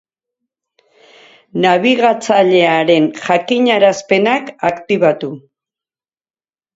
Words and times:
Nabigatzailearen 1.65 3.05
jakinarazpenak 3.25 4.49
aktibatu. 4.71 5.29